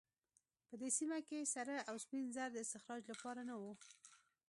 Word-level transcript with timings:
په 0.67 0.73
دې 0.81 0.89
سیمه 0.97 1.19
کې 1.27 1.39
سره 1.55 1.75
او 1.89 1.95
سپین 2.03 2.25
زر 2.35 2.49
د 2.53 2.57
استخراج 2.65 3.01
لپاره 3.11 3.41
نه 3.49 3.55
وو. 3.61 3.73